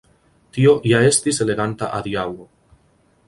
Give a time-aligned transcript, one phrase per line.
[0.55, 2.47] Tio ja estis eleganta adiaŭo.